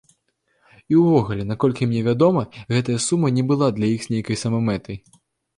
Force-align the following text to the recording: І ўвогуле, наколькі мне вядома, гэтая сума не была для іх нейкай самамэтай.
І 0.93 0.97
ўвогуле, 1.01 1.43
наколькі 1.51 1.87
мне 1.91 2.01
вядома, 2.09 2.41
гэтая 2.77 2.97
сума 3.09 3.27
не 3.39 3.43
была 3.53 3.67
для 3.77 3.87
іх 3.99 4.09
нейкай 4.15 4.43
самамэтай. 4.47 5.03